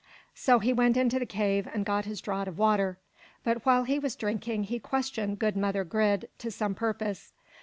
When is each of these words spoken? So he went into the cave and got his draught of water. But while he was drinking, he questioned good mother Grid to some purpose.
So 0.33 0.57
he 0.57 0.73
went 0.73 0.97
into 0.97 1.19
the 1.19 1.27
cave 1.27 1.67
and 1.71 1.85
got 1.85 2.05
his 2.05 2.21
draught 2.21 2.47
of 2.47 2.57
water. 2.57 2.97
But 3.43 3.67
while 3.67 3.83
he 3.83 3.99
was 3.99 4.15
drinking, 4.15 4.63
he 4.63 4.79
questioned 4.79 5.37
good 5.37 5.55
mother 5.55 5.83
Grid 5.83 6.27
to 6.39 6.49
some 6.49 6.73
purpose. 6.73 7.33